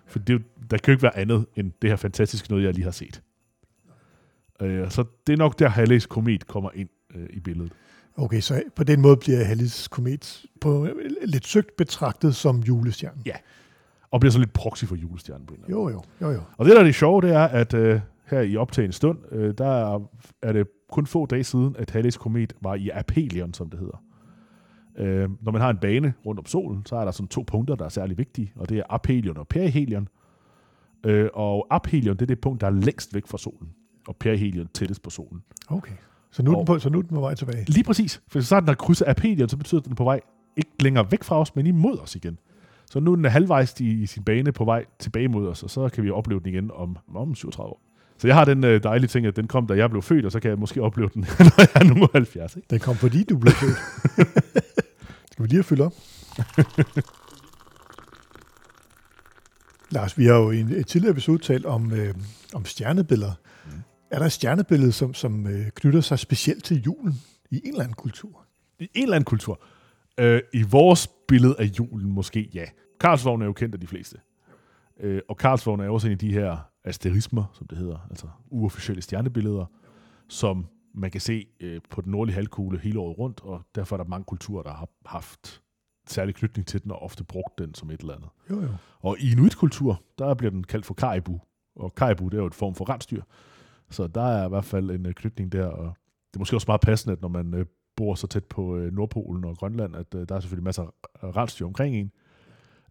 [0.07, 0.39] For det, er
[0.71, 3.21] der kan jo ikke være andet end det her fantastiske noget, jeg lige har set.
[4.61, 7.73] Øh, så det er nok der, Halleys komet kommer ind øh, i billedet.
[8.17, 10.87] Okay, så på den måde bliver Hallis komet på
[11.25, 13.21] lidt søgt betragtet som julestjernen.
[13.25, 13.35] Ja.
[14.11, 16.41] Og bliver så lidt proxy for julestjernen på en eller anden Jo, jo, jo, jo.
[16.57, 19.53] Og det, der er det sjove, det er, at øh, her i optagende stund, øh,
[19.57, 20.09] der er,
[20.41, 24.03] er det kun få dage siden, at Halleys komet var i aphelion, som det hedder.
[24.97, 27.75] Øh, når man har en bane rundt om solen, så er der sådan to punkter,
[27.75, 30.07] der er særlig vigtige, og det er aphelion og perihelion.
[31.03, 33.69] Øh, og aphelion, det er det punkt, der er længst væk fra solen,
[34.07, 35.43] og perihelion tættest på solen.
[35.67, 35.93] Okay.
[36.31, 37.65] Så nu, er den på, så nu er den på vej tilbage.
[37.67, 40.03] Lige præcis, for så den der krydser aphelion, så betyder det, at den er på
[40.03, 40.21] vej
[40.57, 42.39] ikke længere væk fra os, men imod os igen.
[42.85, 45.69] Så nu er den halvvejs i, i sin bane på vej tilbage mod os, og
[45.69, 47.81] så kan vi opleve den igen om, om 37 år.
[48.17, 50.31] Så jeg har den øh, dejlige ting, at den kom, da jeg blev født, og
[50.31, 52.55] så kan jeg måske opleve den, når jeg er nu 70.
[52.55, 52.67] Ikke?
[52.69, 53.77] Den kom fordi du blev født.
[55.35, 55.93] Skal vi lige have fyldt op?
[59.95, 62.13] Lars, vi har jo i en tidligere episode talt om, øh,
[62.53, 63.33] om stjernebilleder.
[63.65, 63.71] Mm.
[64.11, 67.13] Er der et stjernebillede, som, som øh, knytter sig specielt til julen
[67.51, 68.45] i en eller anden kultur?
[68.79, 69.61] I en eller anden kultur.
[70.17, 72.65] Øh, I vores billede af julen måske, ja.
[72.99, 74.17] Karlsvogn er jo kendt af de fleste.
[74.99, 79.01] Øh, og Karlsvogn er også en af de her asterismer, som det hedder, altså uofficielle
[79.01, 79.65] stjernebilleder,
[80.29, 84.03] som man kan se øh, på den nordlige halvkugle hele året rundt, og derfor er
[84.03, 85.61] der mange kulturer, der har haft
[86.07, 88.29] særlig knytning til den, og ofte brugt den som et eller andet.
[88.49, 88.69] Jo, jo.
[88.99, 91.39] Og i inuitkultur, der bliver den kaldt for karibu,
[91.75, 93.21] og karibu, det er jo et form for rensdyr.
[93.89, 95.85] Så der er i hvert fald en øh, knytning der, og
[96.27, 99.45] det er måske også meget passende, at når man øh, bor så tæt på Nordpolen
[99.45, 102.11] og Grønland, at der er selvfølgelig masser af rensdyr omkring en,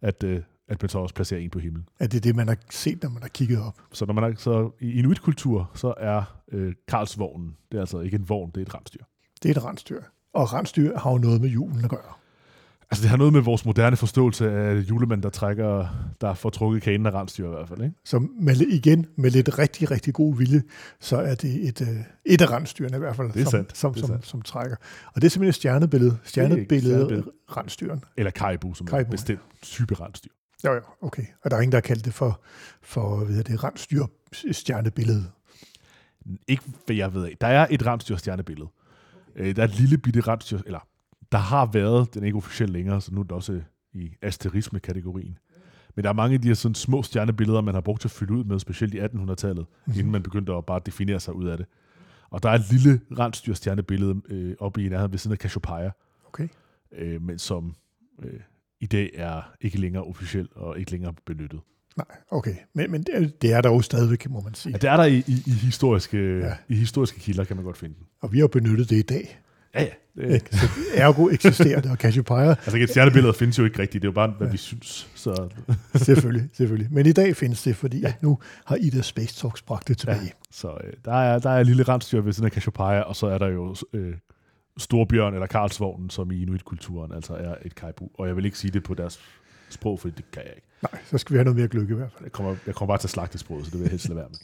[0.01, 0.23] at,
[0.67, 1.87] at man så også placerer en på himlen.
[1.99, 3.75] Er det det, man har set, når man har kigget op?
[3.91, 8.15] Så når man er, så i inuitkultur, så er øh, Karlsvognen, det er altså ikke
[8.17, 9.03] en vogn, det er et rensdyr.
[9.43, 10.01] Det er et rensdyr.
[10.33, 12.11] Og rensdyr har jo noget med julen at gøre.
[12.91, 15.87] Altså det har noget med vores moderne forståelse af julemanden, der trækker,
[16.21, 17.95] der får trukket kanen af rensdyr i hvert fald, ikke?
[18.05, 20.63] Så med, igen, med lidt rigtig, rigtig god vilje,
[20.99, 21.87] så er det et, øh,
[22.25, 23.77] et af rensdyrene i hvert fald, Det er som, sandt.
[23.77, 24.27] som, Det er som, sandt.
[24.27, 24.75] som, trækker.
[25.13, 26.17] Og det er simpelthen et stjernebillede.
[26.23, 27.31] Stjernebillede stjernebillede.
[27.57, 28.03] rensdyren.
[28.17, 30.31] Eller karibu, som er Karibu, en bestemt type rensdyr.
[30.63, 31.23] Jo, jo, okay.
[31.43, 32.41] Og der er ingen, der har kaldt det for,
[32.81, 34.05] for hvad det, rensdyr
[34.51, 35.25] stjernebillede.
[36.47, 37.37] Ikke hvad jeg ved af.
[37.41, 38.69] Der er et rensdyrstjernebillede.
[39.35, 40.87] Øh, der er et lille bitte rensdyr, eller
[41.31, 43.61] der har været, den er ikke officielt længere, så nu er den også
[43.93, 45.37] i asterisme-kategorien.
[45.95, 48.11] Men der er mange af de her sådan små stjernebilleder, man har brugt til at
[48.11, 49.99] fylde ud med, specielt i 1800-tallet, mm-hmm.
[49.99, 51.65] inden man begyndte at bare definere sig ud af det.
[52.29, 55.91] Og der er et lille rensdyrstjernebillede øh, oppe i nærheden ved siden af Cassiopeia,
[56.27, 56.47] Okay.
[56.91, 57.75] øh, men som
[58.23, 58.39] øh,
[58.85, 61.59] i dag er ikke længere officielt og ikke længere benyttet.
[61.97, 62.55] Nej, okay.
[62.73, 64.71] Men, men det, er, det er der jo stadigvæk, må man sige.
[64.71, 66.47] Ja, det er der i, i, i, historiske, Ja.
[66.47, 66.53] ja.
[66.69, 68.03] i historiske kilder, kan man godt finde den.
[68.21, 69.39] Og vi har jo benyttet det i dag.
[69.75, 69.89] Ja, ja.
[70.17, 70.55] Det, Ikke?
[70.57, 74.01] Så ergo eksisterer det, og Cassiopeia, Altså, et stjernebillede findes jo ikke rigtigt.
[74.01, 74.51] Det er jo bare, hvad ja.
[74.51, 75.09] vi synes.
[75.15, 75.49] Så,
[75.95, 76.93] selvfølgelig, selvfølgelig.
[76.93, 78.07] Men i dag findes det, fordi ja.
[78.07, 80.21] at nu har Ida Space Talks bragt det tilbage.
[80.23, 80.29] Ja.
[80.51, 83.27] så øh, der, er, der er et lille rensdyr ved siden af Cassiopeia, og så
[83.27, 84.13] er der jo øh,
[84.77, 88.09] Storbjørn eller Karlsvognen, som i inuitkulturen altså er et kaibu.
[88.13, 89.19] Og jeg vil ikke sige det på deres
[89.69, 90.67] sprog, for det kan jeg ikke.
[90.91, 92.23] Nej, så skal vi have noget mere gløk i hvert fald.
[92.23, 94.17] Jeg kommer, jeg kommer bare til at slagte sproget, så det vil jeg helst lade
[94.19, 94.37] være med.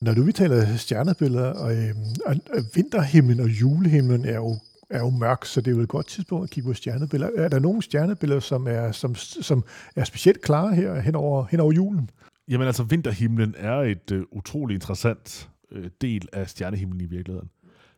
[0.00, 4.58] Når du vi taler stjernebilleder, og, øhm, og, og vinterhimlen og julehimlen er jo
[4.90, 7.44] er jo mørk, så det er jo et godt tidspunkt at kigge på stjernebilleder.
[7.44, 9.64] Er der nogle stjernebilleder, som er, som, som
[9.96, 12.10] er specielt klare her hen over, hen over julen?
[12.48, 17.50] Jamen altså, vinterhimlen er et uh, utrolig interessant øh, del af stjernehimlen i virkeligheden.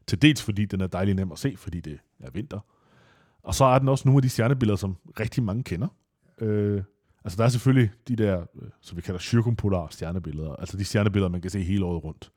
[0.07, 2.61] Til dels fordi den er dejlig nem at se, fordi det er vinter.
[3.43, 5.89] Og så er den også nogle af de stjernebilleder, som rigtig mange kender.
[6.39, 6.83] Øh,
[7.25, 11.29] altså der er selvfølgelig de der, øh, som vi kalder cirkumpolare stjernebilleder, altså de stjernebilleder,
[11.29, 12.33] man kan se hele året rundt.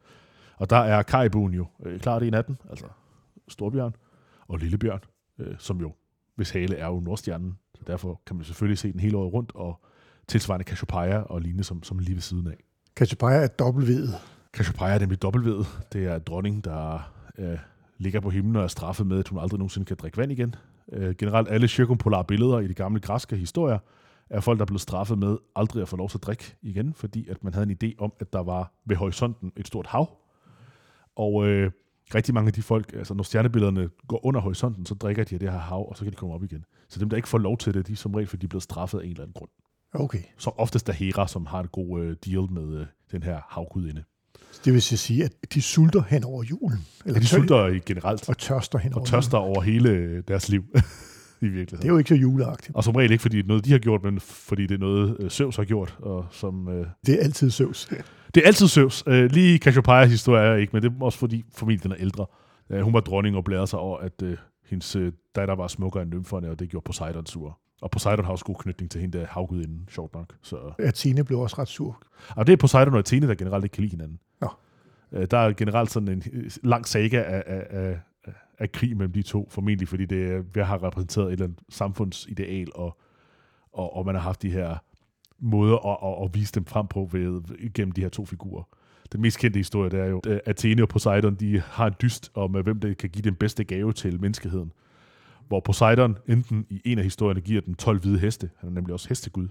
[0.57, 2.85] Og der er Karibuen jo øh, klart en af dem, altså
[3.47, 3.95] Storbjørn
[4.47, 4.99] og Lillebjørn,
[5.39, 5.93] øh, som jo,
[6.35, 9.51] hvis hale er jo Nordstjernen, så derfor kan man selvfølgelig se den hele året rundt,
[9.55, 9.81] og
[10.27, 12.57] tilsvarende Cassiopeia og lignende som, som lige ved siden af.
[12.95, 14.13] Cassiopeia er dobbeltvedet.
[14.53, 15.65] Cassiopeia er nemlig dobbeltved.
[15.93, 17.57] Det er dronning, der øh,
[17.97, 20.55] ligger på himlen og er straffet med, at hun aldrig nogensinde kan drikke vand igen.
[20.91, 23.79] Øh, generelt alle cirkumpolare billeder i de gamle græske historier
[24.29, 26.93] er folk, der er blevet straffet med aldrig at få lov til at drikke igen,
[26.93, 30.17] fordi at man havde en idé om, at der var ved horisonten et stort hav.
[31.15, 31.71] Og øh,
[32.15, 35.39] rigtig mange af de folk, altså når stjernebillederne går under horisonten, så drikker de af
[35.39, 36.65] det her hav, og så kan de komme op igen.
[36.87, 38.49] Så dem, der ikke får lov til det, de er som regel, fordi de er
[38.49, 39.49] blevet straffet af en eller anden grund.
[39.93, 40.23] Okay.
[40.37, 44.03] Så oftest er Hera, som har en god øh, deal med øh, den her havgudinde.
[44.65, 46.79] Det vil sige, at de sulter hen over julen.
[47.05, 48.29] Eller de sulter generelt.
[48.29, 50.63] Og tørster hen over Og tørster over hele deres liv.
[51.41, 51.77] I virkeligheden.
[51.81, 52.75] Det er jo ikke så juleagtigt.
[52.75, 54.79] Og som regel ikke, fordi det er noget, de har gjort, men fordi det er
[54.79, 55.97] noget, øh, Søvs har gjort.
[55.99, 57.89] Og som, øh, det er altid Søvs.
[58.35, 59.03] Det er altid Søvs.
[59.07, 62.25] Øh, lige Cassiopeias historie er ikke, men det er også fordi familien den er ældre.
[62.69, 66.03] Øh, hun var dronning og blærede sig over, at øh, hendes øh, datter var smukkere
[66.03, 67.59] end nymferne, og det gjorde Poseidon sur.
[67.81, 70.33] Og Poseidon har også god knytning til hende der havgudinden, sjovt nok.
[70.41, 70.73] Så.
[70.79, 72.01] Athene blev også ret sur.
[72.35, 74.19] Og det er Poseidon og Athene, der generelt ikke kan lide hinanden.
[75.11, 77.99] Øh, der er generelt sådan en øh, lang saga af, af, af,
[78.59, 82.67] af krig mellem de to, formentlig fordi det vi har repræsenteret et eller andet samfundsideal,
[82.75, 82.97] og,
[83.73, 84.75] og, og man har haft de her
[85.39, 87.41] måder at, at, at vise dem frem på ved,
[87.73, 88.63] gennem de her to figurer.
[89.11, 92.31] Den mest kendte historie, det er jo, at Athene og Poseidon, de har en dyst
[92.33, 94.73] om, hvem der kan give den bedste gave til menneskeheden
[95.51, 98.93] hvor Poseidon enten i en af historierne giver den 12 hvide heste, han er nemlig
[98.93, 99.47] også hestegud,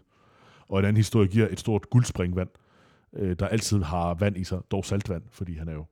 [0.68, 2.48] og en anden historie giver et stort guldspringvand,
[3.16, 5.84] øh, der altid har vand i sig, dog saltvand, fordi han er jo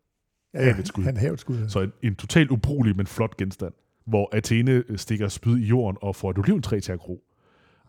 [0.55, 1.05] ja, havets skud.
[1.05, 1.69] Han er havets skud.
[1.69, 3.73] Så en, en totalt ubrugelig, men flot genstand,
[4.07, 7.25] hvor Athene øh, stikker spyd i jorden og får et oliventræ til at gro.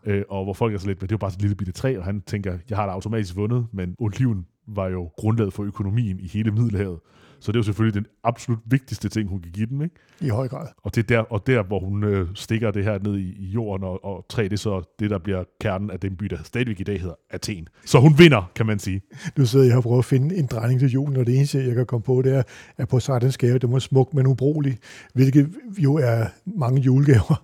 [0.04, 1.72] Øh, og hvor folk er så lidt, men det er jo bare et lille bitte
[1.72, 5.62] træ, og han tænker, jeg har da automatisk vundet, men oliven var jo grundlaget for
[5.62, 6.98] økonomien i hele Middelhavet.
[7.40, 9.82] Så det er jo selvfølgelig den absolut vigtigste ting, hun kan give dem.
[9.82, 9.94] Ikke?
[10.20, 10.66] I høj grad.
[10.82, 13.46] Og det er der, og der hvor hun øh, stikker det her ned i, i
[13.46, 16.80] jorden, og, og træ, det så det, der bliver kernen af den by, der stadigvæk
[16.80, 17.68] i dag hedder Athen.
[17.84, 19.02] Så hun vinder, kan man sige.
[19.36, 21.74] Nu sidder jeg og prøver at finde en drejning til julen, og det eneste, jeg
[21.74, 22.42] kan komme på, det er,
[22.76, 24.78] at på Poseidons gave, det må smuk, men ubrugelig,
[25.14, 27.42] hvilket jo er mange julegaver.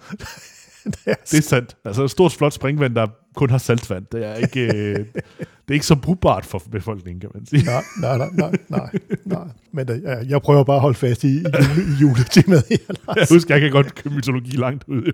[0.94, 1.76] det, er det er sandt.
[1.84, 4.06] Altså et stort, flot springvand, der kun har saltvand.
[4.12, 4.98] Det er ikke, øh,
[5.38, 7.64] det er ikke så brugbart for befolkningen, kan man sige.
[7.64, 8.90] Nej, nej, nej, nej, nej.
[9.24, 9.48] nej.
[9.72, 13.54] Men øh, jeg prøver bare at holde fast i, i, i juletemaet her, Jeg husker,
[13.54, 15.12] jeg kan godt købe mytologi langt ud.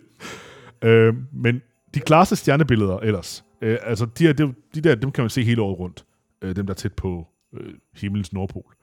[0.82, 1.60] Øh, men
[1.94, 5.62] de klareste stjernebilleder ellers, øh, altså de, de, de der, dem kan man se hele
[5.62, 6.04] året rundt.
[6.42, 7.26] Øh, dem, der er tæt på
[7.60, 8.74] øh, himlens nordpol.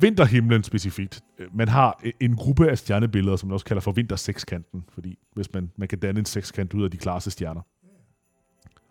[0.00, 1.20] Vinterhimlen specifikt.
[1.38, 5.18] Øh, man har e- en gruppe af stjernebilleder, som man også kalder for vintersekskanten, fordi
[5.34, 7.60] hvis man, man kan danne en sekskant ud af de klareste stjerner.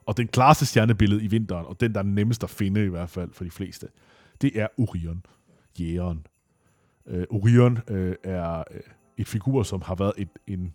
[0.05, 3.09] Og den klareste stjernebillede i vinteren, og den, der er nemmest at finde i hvert
[3.09, 3.87] fald for de fleste,
[4.41, 5.25] det er Orion,
[5.79, 6.27] jægeren.
[7.05, 8.63] Uh, Orion uh, er
[9.17, 10.73] et figur, som har været et, en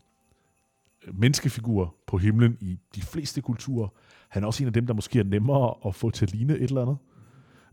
[1.12, 3.88] menneskefigur på himlen i de fleste kulturer.
[4.28, 6.54] Han er også en af dem, der måske er nemmere at få til at ligne
[6.54, 6.96] et eller andet.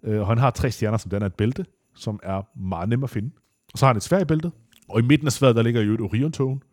[0.02, 3.04] Uh, og han har tre stjerner, som den er et bælte, som er meget nem
[3.04, 3.32] at finde.
[3.74, 4.52] Og så har han et svær i bæltet,
[4.90, 6.64] og i midten af sværet, der ligger jo et Orion-togen,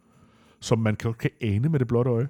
[0.61, 2.29] som man kan, kan ane med det blotte øje,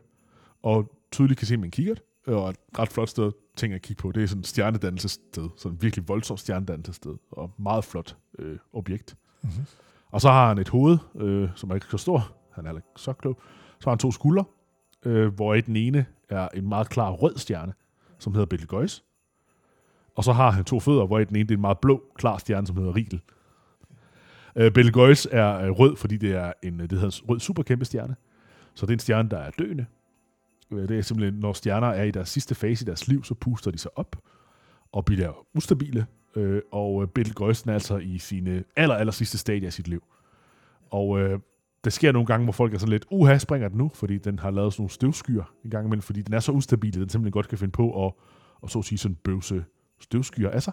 [0.62, 4.01] og tydeligt kan se med en kikkert, og et ret flot sted, ting at kigge
[4.01, 4.12] på.
[4.12, 9.16] Det er sådan et stjernedannelsessted, sådan et virkelig voldsomt stjernedannelsessted, og meget flot øh, objekt.
[9.42, 9.66] Mm-hmm.
[10.11, 12.87] Og så har han et hoved, øh, som er ikke så stor, han er ikke
[12.96, 13.40] så klog.
[13.81, 14.44] Så har han to skuldre,
[15.05, 17.72] øh, hvor i den ene er en meget klar rød stjerne,
[18.18, 19.03] som hedder Betelgeuse.
[20.18, 22.38] Og så har han to fødder, hvor den ene det er en meget blå, klar
[22.38, 23.20] stjerne, som hedder Rigel.
[24.57, 27.85] Øh, Betelgeuse er øh, rød, fordi det er en øh, det hedder en rød superkæmpe
[27.85, 28.16] stjerne.
[28.74, 29.87] Så det er en stjerne, der er døende.
[30.72, 33.35] Øh, det er simpelthen, når stjerner er i deres sidste fase i deres liv, så
[33.35, 34.16] puster de sig op
[34.92, 36.07] og bliver ustabile.
[36.37, 40.02] Øh, og øh, Betelgeuse er altså i sine aller, aller sidste stadie af sit liv.
[40.90, 41.40] Og øh,
[41.85, 44.38] der sker nogle gange, hvor folk er sådan lidt, uha, springer den nu, fordi den
[44.38, 47.09] har lavet sådan nogle støvskyer en gang imellem, fordi den er så ustabil, at den
[47.09, 48.12] simpelthen godt kan finde på at,
[48.61, 49.64] og så at sige sådan bøvse
[50.00, 50.72] støvskyer af sig,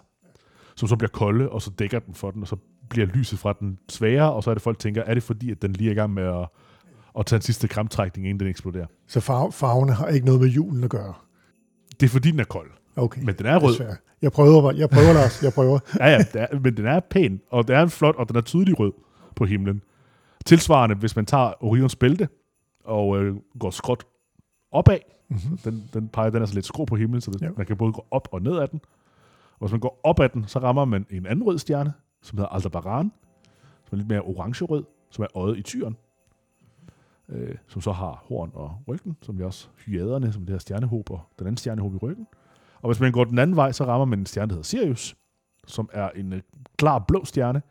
[0.76, 2.56] som så bliver kolde, og så dækker den for den, og så
[2.88, 5.62] bliver lyset fra den sværere, og så er det folk tænker, er det fordi, at
[5.62, 6.48] den lige er i gang med at,
[7.18, 8.86] at tage en sidste kramtrækning, inden den eksploderer.
[9.06, 11.14] Så farve, farvene har ikke noget med julen at gøre?
[12.00, 12.70] Det er fordi, den er kold.
[12.96, 13.22] Okay.
[13.22, 13.80] Men den er rød.
[13.80, 15.78] Er jeg prøver, jeg prøver, Lars, jeg prøver.
[16.00, 18.78] ja, ja, er, men den er pæn, og den er flot, og den er tydelig
[18.80, 18.92] rød
[19.36, 19.82] på himlen.
[20.46, 22.28] Tilsvarende, hvis man tager Orions bælte
[22.84, 24.04] og øh, går skråt
[24.72, 25.58] opad, Mm-hmm.
[25.58, 27.48] den, den peger, den er så lidt skrå på himlen, så det, Ja.
[27.56, 28.80] man kan både gå op og ned af den.
[29.58, 31.92] Og hvis man går op ad den, så rammer man en anden rød stjerne,
[32.22, 33.12] som hedder Aldebaran,
[33.84, 35.96] som er lidt mere orange-rød, som er øjet i tyren,
[37.28, 41.10] øh, som så har horn og ryggen, som vi også hyaderne, som det her stjernehåb,
[41.10, 42.26] og den anden stjernehåb i ryggen.
[42.80, 45.16] Og hvis man går den anden vej, så rammer man en stjerne, der hedder Sirius,
[45.66, 46.42] som er en øh,
[46.76, 47.62] klar blå stjerne,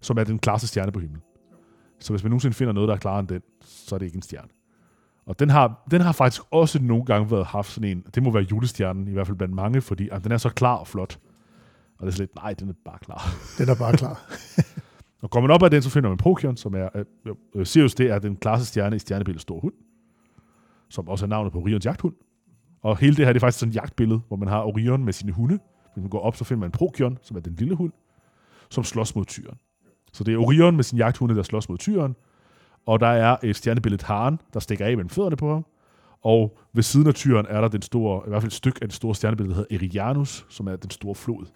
[0.00, 1.22] som er den klareste stjerne på himlen.
[1.98, 4.16] Så hvis man nogensinde finder noget, der er klarere end den, så er det ikke
[4.16, 4.48] en stjerne.
[5.26, 8.30] Og den har, den har faktisk også nogle gange været haft sådan en, det må
[8.30, 11.18] være julestjernen, i hvert fald blandt mange, fordi at den er så klar og flot.
[11.98, 13.34] Og det er sådan lidt, nej, den er bare klar.
[13.58, 14.20] Den er bare klar.
[15.22, 17.94] Og går man op ad den, så finder man Procyon, som er, øh, øh, Sirius,
[17.94, 19.74] det er den klareste stjerne i stjernebilledet Stor Hund,
[20.88, 22.14] som også er navnet på Orions jagthund.
[22.82, 25.12] Og hele det her, det er faktisk sådan et jagtbillede, hvor man har Orion med
[25.12, 25.58] sine hunde.
[25.94, 27.92] Hvis man går op, så finder man Procyon, som er den lille hund,
[28.70, 29.58] som slås mod tyren.
[30.12, 32.16] Så det er Orion med sin jagthunde, der slås mod tyren,
[32.86, 35.64] og der er et stjernebillede haren, der stikker af mellem fødderne på ham.
[36.24, 38.88] Og ved siden af tyren er der den store, i hvert fald et stykke af
[38.88, 41.46] det store stjernebillede, der hedder Erianus, som er den store flod.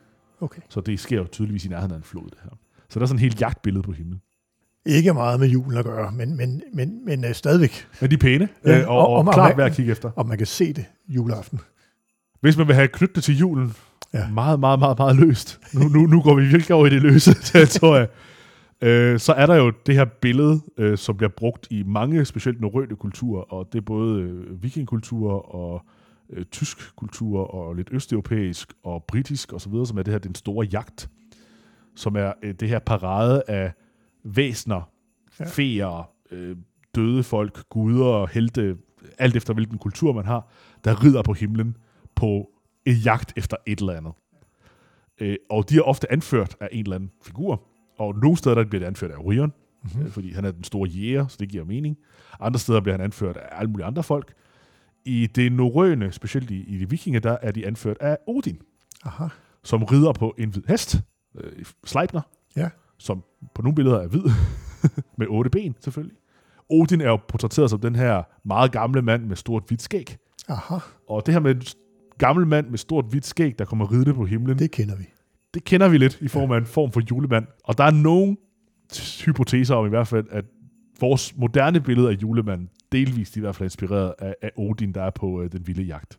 [0.41, 0.61] Okay.
[0.69, 2.51] Så det sker jo tydeligvis i nærheden af en flod, det her.
[2.91, 4.21] Så der er sådan et helt jagtbillede på himlen.
[4.87, 7.87] Ikke meget med julen at gøre, men, men, men, men uh, stadigvæk.
[8.01, 10.11] Men de er pæne, Ja, ja, og, og- og, og klart værd at kigge efter.
[10.17, 11.61] Og man kan se det juleaften.
[12.41, 13.75] Hvis man vil have knyttet det til julen,
[14.15, 14.29] ja.
[14.31, 15.61] meget, meget, meget, meget løst.
[15.75, 18.09] Nu, nu, nu går vi virkelig over i det løse territorie.
[18.81, 22.61] Øh, så er der jo det her billede, øh, som bliver brugt i mange, specielt
[22.61, 25.83] norrøne kulturer, og det er både øh, vikingkultur og
[26.31, 30.67] øh, tysk kultur og lidt østeuropæisk og britisk osv., som er det her den store
[30.67, 31.11] jagt,
[31.95, 33.73] som er øh, det her parade af
[34.25, 34.91] væsner,
[35.41, 35.45] Ja.
[35.45, 36.57] feer, øh,
[36.95, 38.77] døde folk, guder, helte,
[39.19, 40.49] alt efter hvilken kultur man har,
[40.85, 41.77] der rider på himlen
[42.15, 42.51] på
[42.85, 44.12] en jagt efter et eller andet.
[45.21, 47.62] Øh, og de er ofte anført af en eller anden figur,
[47.99, 49.93] og nogle steder der bliver det anført af Orion, Mhm.
[49.97, 50.11] mm-hmm.
[50.13, 51.97] fordi han er den store jæger, så det giver mening.
[52.41, 54.33] Andre steder bliver han anført af alle mulige andre folk.
[55.05, 58.59] I det norrøne, specielt i, i de vikinger, der er de anført af Odin,
[59.05, 59.29] Aha.
[59.65, 61.01] som rider på en hvid hest,
[61.41, 62.21] øh, Sleipner,
[62.57, 62.69] Ja.
[62.99, 63.23] som
[63.55, 64.23] på nogle billeder er hvid,
[65.19, 66.17] med otte ben selvfølgelig.
[66.71, 70.17] Odin er jo portrætteret som den her meget gamle mand med stort hvidt skæg.
[70.49, 70.75] Aha,
[71.09, 71.63] Og det her med en
[72.19, 75.05] gammel mand med stort hvidt skæg, der kommer ridende på himlen, det kender vi.
[75.57, 77.47] Det kender vi lidt i form af en form for julemand.
[77.64, 78.37] Og der er nogle
[79.25, 80.45] hypoteser om i hvert fald, at
[81.01, 85.11] vores moderne billede af julemanden, delvist i hvert fald inspireret af, af Odin, der er
[85.11, 86.19] på øh, den vilde jagt.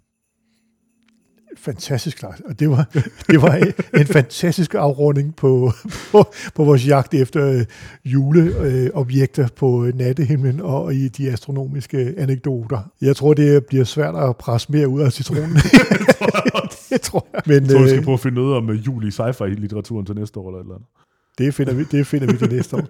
[1.57, 2.41] Fantastisk klart.
[2.45, 2.89] Og det var,
[3.31, 5.71] det var en fantastisk afrunding på,
[6.11, 7.65] på, på vores jagt efter øh,
[8.05, 12.91] juleobjekter på øh, nattehimlen og i de astronomiske anekdoter.
[13.01, 15.57] Jeg tror, det bliver svært at presse mere ud af citronen.
[16.89, 17.41] det tror jeg.
[17.45, 20.15] Men Så vi skal øh, prøve at finde noget om øh, jul i sci-fi-litteraturen til
[20.15, 20.87] næste år eller et eller andet.
[21.37, 22.87] det, finder vi, det finder vi til næste år.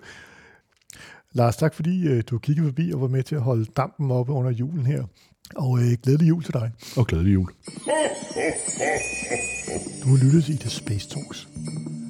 [1.33, 4.33] Lars, tak fordi øh, du kiggede forbi og var med til at holde dampen oppe
[4.33, 5.03] under julen her.
[5.55, 6.71] Og øh, glædelig jul til dig.
[6.97, 7.49] Og glædelig jul.
[10.03, 11.47] Du har lyttet til Ida Space Talks.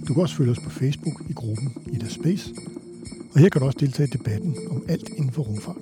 [0.07, 2.53] Du kan også følge os på Facebook i gruppen Ida Space.
[3.33, 5.75] Og her kan du også deltage i debatten om alt inden for rumfart.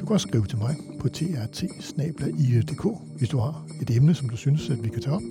[0.00, 1.64] Du kan også skrive til mig på trt
[3.16, 5.22] hvis du har et emne, som du synes, at vi kan tage op.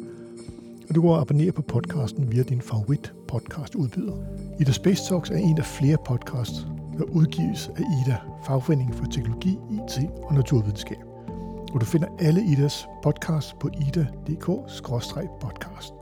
[0.90, 4.14] Og du kan også abonnere på podcasten via din favorit podcast udbyder.
[4.60, 9.50] Ida Space Talks er en af flere podcasts, der udgives af Ida, Fagforeningen for Teknologi,
[9.50, 10.98] IT og Naturvidenskab.
[11.74, 15.94] Og du finder alle Idas podcasts på ida.dk-podcast.